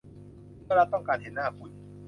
[0.63, 1.71] เมื่อรัฐต้องการเห็นหน้าคุณ